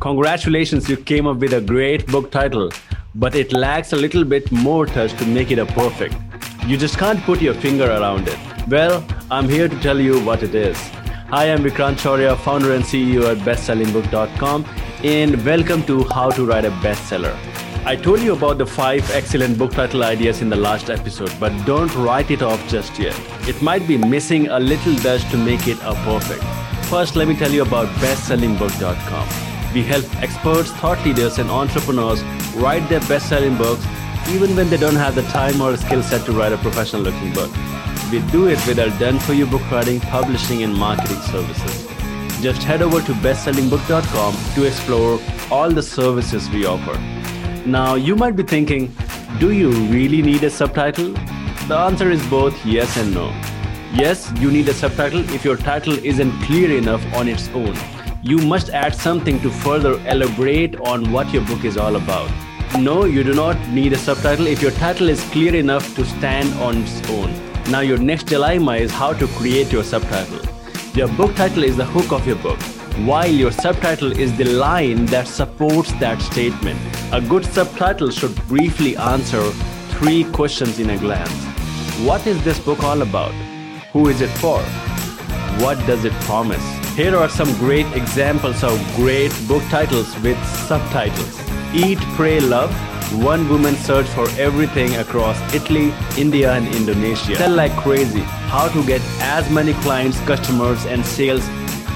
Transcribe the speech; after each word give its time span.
Congratulations, 0.00 0.88
you 0.88 0.96
came 0.96 1.26
up 1.26 1.38
with 1.38 1.54
a 1.54 1.60
great 1.60 2.06
book 2.06 2.30
title, 2.30 2.70
but 3.16 3.34
it 3.34 3.52
lacks 3.52 3.92
a 3.92 3.96
little 3.96 4.22
bit 4.22 4.50
more 4.52 4.86
touch 4.86 5.12
to 5.14 5.26
make 5.26 5.50
it 5.50 5.58
a 5.58 5.66
perfect. 5.66 6.14
You 6.66 6.76
just 6.76 6.98
can't 6.98 7.20
put 7.22 7.42
your 7.42 7.54
finger 7.54 7.90
around 7.90 8.28
it. 8.28 8.38
Well, 8.68 9.04
I'm 9.28 9.48
here 9.48 9.66
to 9.66 9.80
tell 9.80 9.98
you 9.98 10.20
what 10.20 10.44
it 10.44 10.54
is. 10.54 10.78
Hi, 11.30 11.50
I'm 11.50 11.64
Vikrant 11.64 11.96
Shaurya, 11.96 12.38
founder 12.38 12.74
and 12.74 12.84
CEO 12.84 13.24
at 13.24 13.38
bestsellingbook.com, 13.38 14.66
and 15.02 15.44
welcome 15.44 15.82
to 15.86 16.04
How 16.04 16.30
to 16.30 16.46
Write 16.46 16.64
a 16.64 16.70
Bestseller. 16.70 17.36
I 17.84 17.96
told 17.96 18.20
you 18.20 18.34
about 18.34 18.58
the 18.58 18.66
five 18.66 19.10
excellent 19.10 19.58
book 19.58 19.72
title 19.72 20.04
ideas 20.04 20.42
in 20.42 20.48
the 20.48 20.56
last 20.56 20.90
episode, 20.90 21.32
but 21.40 21.50
don't 21.66 21.92
write 21.96 22.30
it 22.30 22.42
off 22.42 22.64
just 22.68 23.00
yet. 23.00 23.18
It 23.48 23.60
might 23.62 23.88
be 23.88 23.96
missing 23.96 24.46
a 24.46 24.60
little 24.60 24.94
touch 24.94 25.28
to 25.32 25.36
make 25.36 25.66
it 25.66 25.78
a 25.82 25.94
perfect. 26.04 26.44
First, 26.86 27.16
let 27.16 27.26
me 27.26 27.34
tell 27.34 27.50
you 27.50 27.62
about 27.62 27.88
bestsellingbook.com. 27.96 29.47
We 29.78 29.84
help 29.84 30.06
experts, 30.20 30.72
thought 30.72 31.04
leaders, 31.04 31.38
and 31.38 31.48
entrepreneurs 31.48 32.20
write 32.62 32.88
their 32.88 32.98
best 33.02 33.28
selling 33.28 33.56
books 33.56 33.84
even 34.28 34.56
when 34.56 34.68
they 34.70 34.76
don't 34.76 34.96
have 34.96 35.14
the 35.14 35.22
time 35.34 35.60
or 35.60 35.76
skill 35.76 36.02
set 36.02 36.26
to 36.26 36.32
write 36.32 36.52
a 36.52 36.58
professional 36.58 37.02
looking 37.02 37.32
book. 37.32 37.52
We 38.10 38.18
do 38.32 38.48
it 38.48 38.58
with 38.66 38.80
our 38.80 38.88
done 38.98 39.20
for 39.20 39.34
you 39.34 39.46
book 39.46 39.70
writing, 39.70 40.00
publishing, 40.00 40.64
and 40.64 40.74
marketing 40.74 41.20
services. 41.30 41.86
Just 42.40 42.64
head 42.64 42.82
over 42.82 43.00
to 43.02 43.12
bestsellingbook.com 43.26 44.34
to 44.56 44.64
explore 44.64 45.20
all 45.48 45.70
the 45.70 45.84
services 45.84 46.50
we 46.50 46.66
offer. 46.66 46.98
Now, 47.64 47.94
you 47.94 48.16
might 48.16 48.34
be 48.34 48.42
thinking, 48.42 48.92
do 49.38 49.52
you 49.52 49.70
really 49.70 50.22
need 50.22 50.42
a 50.42 50.50
subtitle? 50.50 51.12
The 51.68 51.76
answer 51.76 52.10
is 52.10 52.26
both 52.26 52.66
yes 52.66 52.96
and 52.96 53.14
no. 53.14 53.28
Yes, 53.94 54.32
you 54.40 54.50
need 54.50 54.68
a 54.68 54.74
subtitle 54.74 55.20
if 55.32 55.44
your 55.44 55.56
title 55.56 56.04
isn't 56.04 56.32
clear 56.42 56.76
enough 56.76 57.04
on 57.14 57.28
its 57.28 57.48
own. 57.50 57.76
You 58.22 58.38
must 58.38 58.70
add 58.70 58.96
something 58.96 59.38
to 59.42 59.50
further 59.50 59.92
elaborate 60.08 60.74
on 60.80 61.12
what 61.12 61.32
your 61.32 61.44
book 61.44 61.64
is 61.64 61.76
all 61.76 61.94
about. 61.94 62.28
No, 62.76 63.04
you 63.04 63.22
do 63.22 63.32
not 63.32 63.56
need 63.68 63.92
a 63.92 63.96
subtitle 63.96 64.48
if 64.48 64.60
your 64.60 64.72
title 64.72 65.08
is 65.08 65.22
clear 65.30 65.54
enough 65.54 65.94
to 65.94 66.04
stand 66.04 66.52
on 66.54 66.78
its 66.78 67.08
own. 67.10 67.32
Now, 67.70 67.80
your 67.80 67.96
next 67.96 68.24
dilemma 68.24 68.72
is 68.72 68.90
how 68.90 69.12
to 69.12 69.26
create 69.28 69.70
your 69.70 69.84
subtitle. 69.84 70.40
Your 70.94 71.06
book 71.06 71.36
title 71.36 71.62
is 71.62 71.76
the 71.76 71.84
hook 71.84 72.10
of 72.10 72.26
your 72.26 72.36
book, 72.36 72.60
while 73.06 73.30
your 73.30 73.52
subtitle 73.52 74.10
is 74.10 74.36
the 74.36 74.44
line 74.44 75.06
that 75.06 75.28
supports 75.28 75.92
that 76.00 76.20
statement. 76.20 76.80
A 77.12 77.20
good 77.20 77.44
subtitle 77.44 78.10
should 78.10 78.34
briefly 78.48 78.96
answer 78.96 79.42
three 79.98 80.24
questions 80.24 80.80
in 80.80 80.90
a 80.90 80.98
glance 80.98 81.44
What 82.04 82.26
is 82.26 82.42
this 82.42 82.58
book 82.58 82.82
all 82.82 83.02
about? 83.02 83.32
Who 83.92 84.08
is 84.08 84.20
it 84.20 84.30
for? 84.42 84.60
What 85.62 85.78
does 85.86 86.04
it 86.04 86.12
promise? 86.24 86.77
Here 86.98 87.14
are 87.16 87.28
some 87.28 87.54
great 87.58 87.86
examples 87.94 88.64
of 88.64 88.76
great 88.96 89.30
book 89.46 89.62
titles 89.70 90.18
with 90.18 90.36
subtitles 90.44 91.38
Eat, 91.72 91.98
Pray, 92.16 92.40
Love. 92.40 92.74
One 93.22 93.48
woman 93.48 93.76
searched 93.76 94.08
for 94.08 94.28
everything 94.30 94.96
across 94.96 95.38
Italy, 95.54 95.94
India, 96.16 96.52
and 96.52 96.66
Indonesia. 96.74 97.36
Sell 97.36 97.54
like 97.54 97.76
crazy. 97.76 98.22
How 98.50 98.66
to 98.70 98.84
get 98.84 99.00
as 99.20 99.48
many 99.48 99.74
clients, 99.74 100.18
customers, 100.26 100.86
and 100.86 101.06
sales 101.06 101.46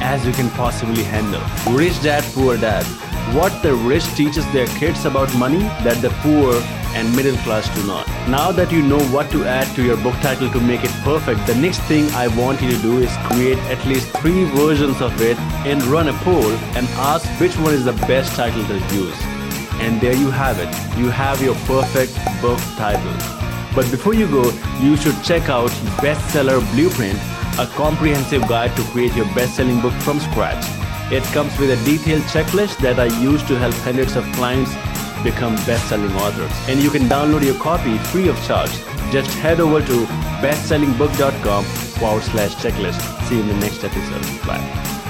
as 0.00 0.24
you 0.24 0.32
can 0.32 0.48
possibly 0.50 1.02
handle. 1.02 1.42
Rich 1.74 2.00
Dad, 2.04 2.22
Poor 2.32 2.56
Dad. 2.56 2.84
What 3.34 3.60
the 3.60 3.74
rich 3.74 4.06
teaches 4.14 4.46
their 4.52 4.68
kids 4.78 5.04
about 5.04 5.34
money 5.34 5.64
that 5.82 6.00
the 6.00 6.10
poor 6.22 6.54
and 6.94 7.14
middle 7.16 7.36
class 7.38 7.68
do 7.74 7.86
not. 7.86 8.06
Now 8.28 8.52
that 8.52 8.70
you 8.70 8.82
know 8.82 9.00
what 9.06 9.30
to 9.30 9.44
add 9.44 9.74
to 9.76 9.82
your 9.82 9.96
book 9.96 10.14
title 10.20 10.50
to 10.50 10.60
make 10.60 10.84
it 10.84 10.90
perfect, 11.02 11.46
the 11.46 11.54
next 11.54 11.80
thing 11.82 12.08
I 12.10 12.28
want 12.28 12.62
you 12.62 12.70
to 12.70 12.78
do 12.82 12.98
is 12.98 13.10
create 13.24 13.58
at 13.74 13.84
least 13.86 14.08
three 14.18 14.44
versions 14.44 15.00
of 15.00 15.20
it 15.20 15.38
and 15.66 15.82
run 15.84 16.08
a 16.08 16.12
poll 16.24 16.50
and 16.76 16.86
ask 17.10 17.26
which 17.40 17.56
one 17.58 17.74
is 17.74 17.84
the 17.84 17.92
best 18.06 18.34
title 18.36 18.64
to 18.66 18.78
use. 18.94 19.16
And 19.80 20.00
there 20.00 20.14
you 20.14 20.30
have 20.30 20.58
it. 20.58 20.68
You 20.98 21.08
have 21.10 21.42
your 21.42 21.54
perfect 21.66 22.14
book 22.40 22.60
title. 22.76 23.14
But 23.74 23.90
before 23.90 24.14
you 24.14 24.28
go, 24.28 24.50
you 24.80 24.96
should 24.96 25.22
check 25.24 25.48
out 25.48 25.70
Bestseller 26.04 26.60
Blueprint, 26.72 27.18
a 27.58 27.66
comprehensive 27.74 28.46
guide 28.48 28.76
to 28.76 28.82
create 28.92 29.14
your 29.14 29.26
best-selling 29.34 29.80
book 29.80 29.94
from 30.02 30.20
scratch. 30.20 30.64
It 31.10 31.22
comes 31.24 31.58
with 31.58 31.70
a 31.70 31.84
detailed 31.84 32.22
checklist 32.22 32.78
that 32.78 32.98
I 32.98 33.06
use 33.20 33.42
to 33.44 33.58
help 33.58 33.74
hundreds 33.76 34.16
of 34.16 34.24
clients 34.32 34.72
become 35.22 35.54
best-selling 35.66 36.12
authors. 36.16 36.52
And 36.68 36.82
you 36.82 36.90
can 36.90 37.02
download 37.02 37.44
your 37.44 37.58
copy 37.58 37.98
free 37.98 38.28
of 38.28 38.36
charge. 38.44 38.72
Just 39.10 39.30
head 39.38 39.60
over 39.60 39.80
to 39.80 40.06
bestsellingbook.com 40.42 41.64
forward 41.64 42.22
slash 42.22 42.54
checklist. 42.56 43.00
See 43.28 43.36
you 43.36 43.42
in 43.42 43.48
the 43.48 43.54
next 43.54 43.84
episode. 43.84 44.46
Bye. 44.46 44.91